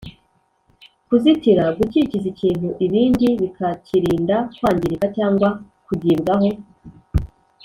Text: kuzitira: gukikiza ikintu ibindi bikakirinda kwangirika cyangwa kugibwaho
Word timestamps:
kuzitira: 1.07 1.63
gukikiza 1.77 2.27
ikintu 2.33 2.67
ibindi 2.85 3.27
bikakirinda 3.41 4.35
kwangirika 4.57 5.05
cyangwa 5.17 5.47
kugibwaho 5.85 6.49